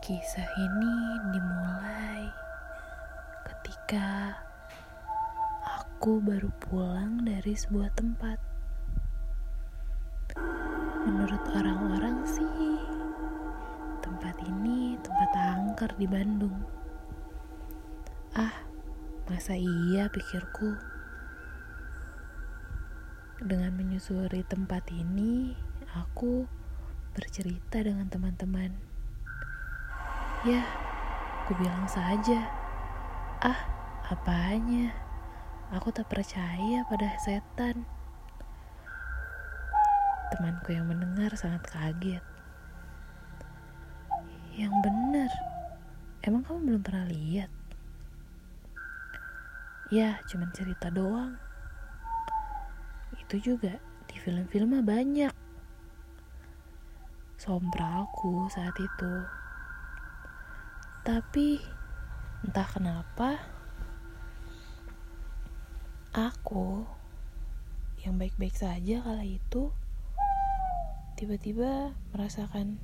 [0.00, 0.96] Kisah ini
[1.28, 2.24] dimulai
[3.44, 4.32] ketika
[5.60, 8.40] aku baru pulang dari sebuah tempat.
[11.04, 12.80] Menurut orang-orang sih,
[14.00, 16.64] tempat ini tempat angker di Bandung.
[18.32, 18.56] Ah,
[19.28, 20.80] masa iya pikirku?
[23.44, 25.52] Dengan menyusuri tempat ini,
[25.92, 26.48] aku
[27.12, 28.89] bercerita dengan teman-teman.
[30.40, 30.64] Ya,
[31.44, 32.48] aku bilang saja.
[33.44, 33.60] Ah,
[34.08, 34.88] apanya?
[35.68, 37.84] Aku tak percaya pada setan.
[40.32, 42.24] Temanku yang mendengar sangat kaget.
[44.56, 45.30] Yang benar,
[46.24, 47.52] emang kamu belum pernah lihat?
[49.92, 51.36] Ya, cuman cerita doang.
[53.12, 53.76] Itu juga
[54.08, 55.36] di film-film mah banyak.
[57.36, 59.39] Sompralku saat itu.
[61.00, 61.56] Tapi
[62.44, 63.40] entah kenapa
[66.12, 66.84] aku
[68.04, 69.72] yang baik-baik saja kala itu
[71.16, 72.80] tiba-tiba merasakan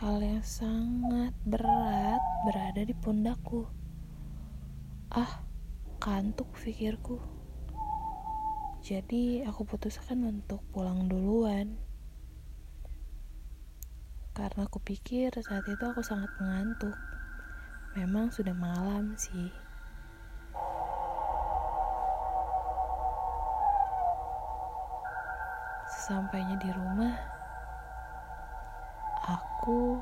[0.00, 3.64] hal yang sangat berat berada di pundakku.
[5.08, 5.44] Ah,
[5.96, 7.20] kantuk pikirku.
[8.82, 11.91] Jadi aku putuskan untuk pulang duluan.
[14.32, 16.96] Karena aku pikir saat itu aku sangat mengantuk.
[17.92, 19.52] Memang sudah malam sih.
[25.92, 27.12] Sesampainya di rumah,
[29.28, 30.00] aku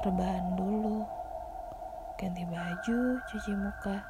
[0.00, 1.04] rebahan dulu,
[2.16, 4.00] ganti baju, cuci muka,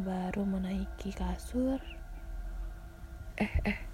[0.00, 1.76] baru menaiki kasur.
[3.36, 3.89] Eh, eh.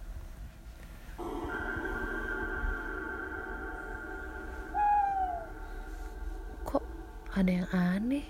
[7.36, 8.24] Ada yang aneh?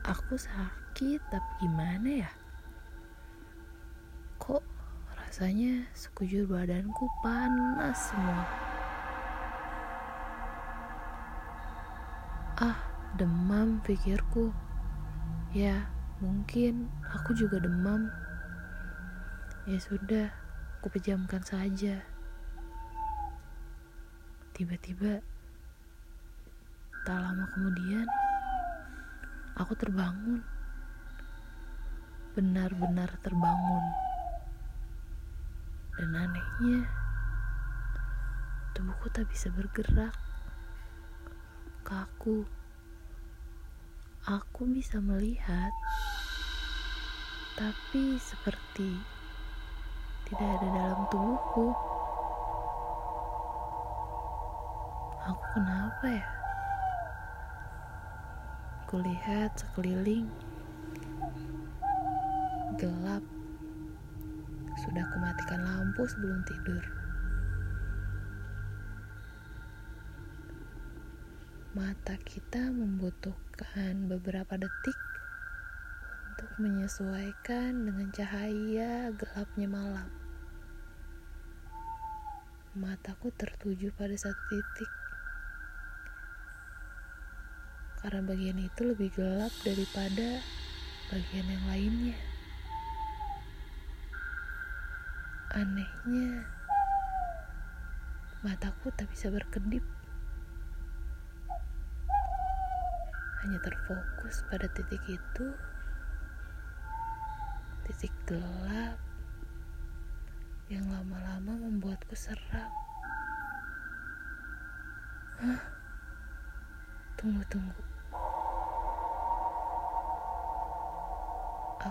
[0.00, 2.32] Aku sakit, tapi gimana ya?
[4.40, 4.64] Kok
[5.12, 8.48] rasanya sekujur badanku panas semua?
[12.64, 12.80] Ah,
[13.20, 14.56] demam pikirku.
[15.52, 15.84] Ya,
[16.24, 18.08] mungkin aku juga demam.
[19.68, 20.32] Ya sudah,
[20.80, 22.00] aku pejamkan saja.
[24.60, 25.24] Tiba-tiba,
[27.08, 28.04] tak lama kemudian,
[29.56, 30.44] aku terbangun.
[32.36, 33.84] Benar-benar terbangun.
[35.96, 36.84] Dan anehnya,
[38.76, 40.12] tubuhku tak bisa bergerak.
[41.80, 42.44] Kaku.
[44.28, 45.72] Aku bisa melihat,
[47.56, 49.00] tapi seperti
[50.28, 51.89] tidak ada dalam tubuhku.
[55.30, 56.26] Aku kenapa ya?
[58.90, 60.26] Kulihat sekeliling
[62.74, 63.22] gelap.
[64.82, 66.82] Sudah kumatikan lampu sebelum tidur.
[71.78, 74.98] Mata kita membutuhkan beberapa detik
[76.26, 80.10] untuk menyesuaikan dengan cahaya gelapnya malam.
[82.74, 84.99] Mataku tertuju pada satu titik.
[88.00, 90.40] Karena bagian itu lebih gelap daripada
[91.12, 92.16] bagian yang lainnya.
[95.52, 96.48] Anehnya,
[98.40, 99.84] mataku tak bisa berkedip.
[103.44, 105.46] Hanya terfokus pada titik itu,
[107.84, 108.96] titik gelap
[110.72, 112.72] yang lama-lama membuatku seram.
[115.42, 115.60] Hah?
[117.18, 117.89] Tunggu, tunggu.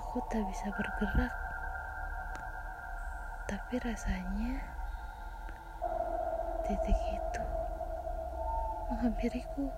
[0.09, 1.29] Aku tak bisa bergerak.
[3.45, 4.57] Tapi rasanya
[6.65, 7.45] titik itu
[8.89, 9.69] menghampiriku.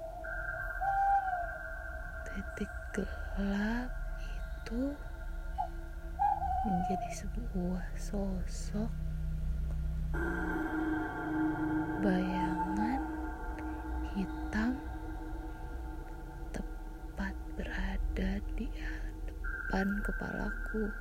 [2.23, 3.91] Titik gelap
[4.23, 4.95] itu
[6.63, 8.91] menjadi sebuah sosok
[11.99, 12.40] bayangan
[19.71, 20.91] depan kepalaku.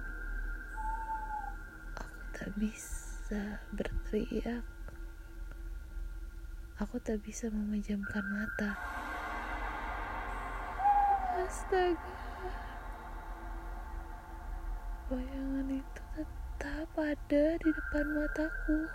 [1.98, 4.62] Aku tak bisa berteriak.
[6.78, 8.78] Aku tak bisa memejamkan mata.
[11.34, 12.14] Astaga.
[15.10, 18.86] Bayangan itu tetap ada di depan mataku.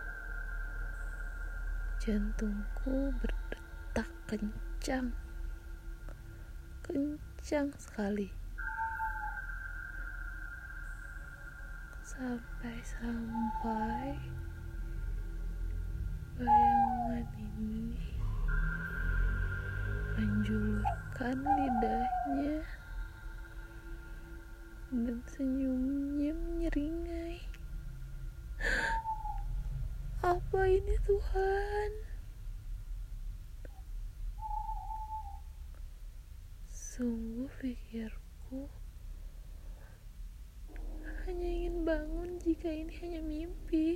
[1.99, 5.11] Jantungku berdetak kencang,
[6.79, 8.44] kencang sekali.
[12.15, 14.15] Sampai-sampai
[16.39, 17.91] bayangan ini
[20.15, 22.63] menjulurkan lidahnya
[24.95, 27.43] dan senyumnya menyeringai.
[30.23, 31.91] Apa ini Tuhan?
[36.71, 38.71] Sungguh pikirku
[41.25, 43.89] hanya ingin bangun jika ini hanya mimpi.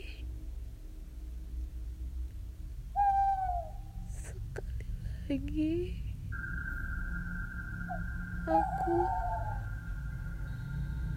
[4.13, 4.85] Sekali
[5.25, 5.77] lagi,
[8.45, 8.97] aku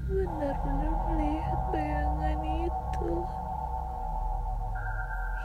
[0.08, 3.12] benar-benar melihat bayangan itu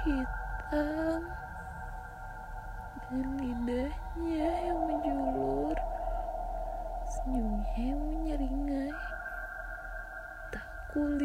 [0.08, 1.22] hitam
[3.04, 5.76] dengan lidahnya yang menjulur
[7.04, 8.00] senyumnya yang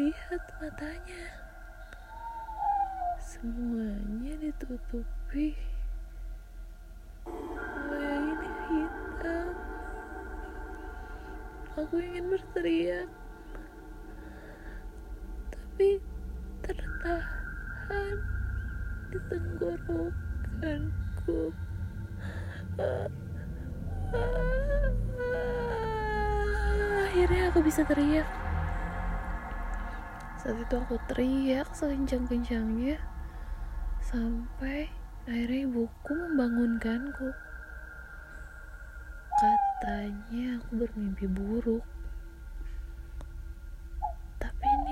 [0.03, 1.23] kulihat matanya.
[3.23, 5.55] Semuanya ditutupi
[7.87, 9.55] ini hitam.
[11.79, 13.07] Aku ingin berteriak
[15.55, 16.03] tapi
[16.67, 18.19] tertahan
[19.07, 21.39] di tenggorokanku.
[27.07, 28.42] Akhirnya aku bisa teriak
[30.43, 32.99] saat itu aku teriak sekencang-kencangnya.
[34.03, 34.91] Sampai
[35.23, 37.31] akhirnya ibuku membangunkanku.
[39.39, 41.87] Katanya aku bermimpi buruk.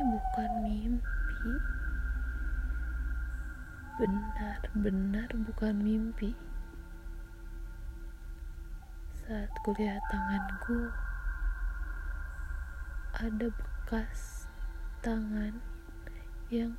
[0.02, 1.54] Bukan mimpi.
[4.00, 6.32] Benar-benar bukan mimpi.
[9.20, 10.88] Saat kulihat tanganku
[13.12, 14.41] ada bekas
[15.02, 15.58] tangan
[16.54, 16.78] yang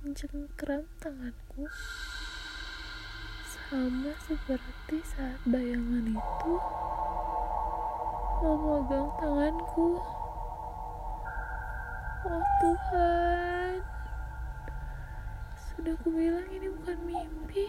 [0.00, 1.68] mencengkram tanganku
[3.44, 6.54] sama seperti saat bayangan itu
[8.40, 10.00] memegang tanganku.
[12.24, 13.76] Oh Tuhan,
[15.60, 17.68] sudah aku bilang ini bukan mimpi.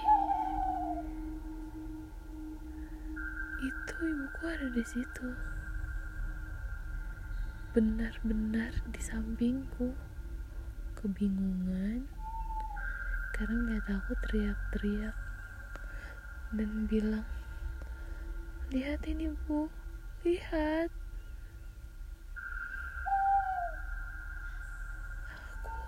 [3.59, 5.52] Itu ibuku ada di situ.
[7.73, 9.97] Benar-benar di sampingku.
[10.93, 12.05] Kebingungan
[13.33, 15.17] karena ngeliat aku teriak-teriak
[16.53, 17.25] dan bilang,
[18.69, 19.67] lihat ini bu,
[20.21, 20.93] lihat.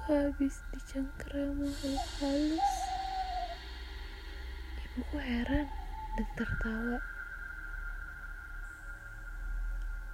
[0.06, 2.74] habis dicengkram makhluk halus.
[4.86, 5.66] Ibuku heran
[6.14, 7.02] dan tertawa.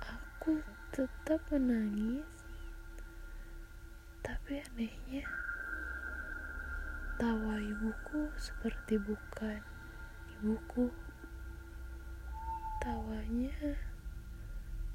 [0.07, 2.28] Aku tetap menangis,
[4.20, 5.24] tapi anehnya
[7.16, 9.64] tawa ibuku seperti bukan
[10.36, 10.92] ibuku.
[12.84, 13.56] Tawanya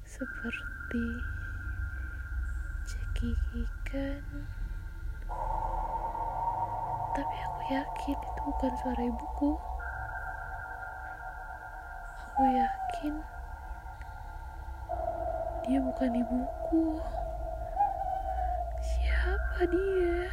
[0.04, 1.06] seperti
[2.84, 4.20] cekikikan
[7.16, 9.56] tapi aku yakin itu bukan suara ibuku.
[12.20, 13.35] Aku yakin
[15.66, 17.02] dia bukan ibuku.
[18.78, 20.30] Siapa dia?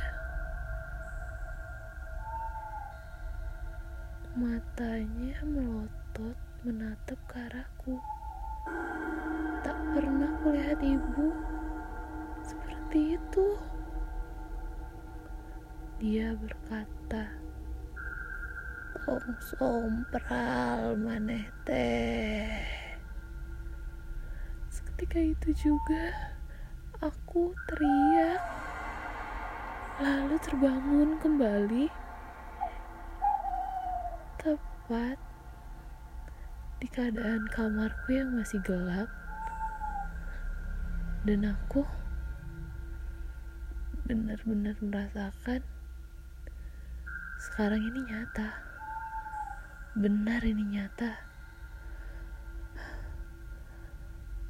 [4.38, 7.98] Matanya melotot menatap ke arahku.
[9.66, 11.34] Tak pernah kulihat ibu
[12.46, 13.48] seperti itu.
[15.98, 17.26] Dia berkata,
[19.02, 22.83] Tong sompral maneh.
[25.04, 26.16] Seketika itu juga
[27.04, 28.40] aku teriak,
[30.00, 31.92] lalu terbangun kembali.
[34.40, 35.20] Tepat
[36.80, 39.12] di keadaan kamarku yang masih gelap
[41.28, 41.84] dan aku
[44.08, 45.68] benar-benar merasakan
[47.44, 48.56] sekarang ini nyata.
[50.00, 51.33] Benar ini nyata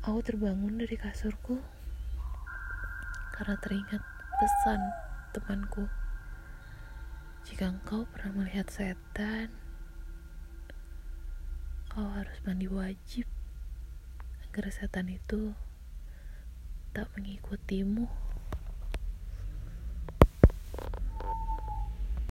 [0.03, 1.63] aku terbangun dari kasurku
[3.31, 4.03] karena teringat
[4.35, 4.83] pesan
[5.31, 5.87] temanku.
[7.47, 9.47] Jika engkau pernah melihat setan
[11.87, 13.23] kau harus mandi wajib
[14.43, 15.55] agar setan itu
[16.91, 18.11] tak mengikutimu